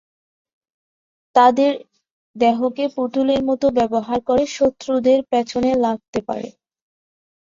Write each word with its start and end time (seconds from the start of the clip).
তাদের 1.35 1.71
দেহকে 2.35 2.85
পুতুলের 2.95 3.41
মতো 3.49 3.65
ব্যবহার 3.77 4.19
করে 4.27 4.43
শত্রুদের 4.51 5.19
পেছনে 5.31 5.71
লাগতে 5.83 6.19
পারে। 6.27 6.49